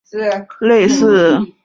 [0.01, 1.53] 隐头三叶虫亚目类似。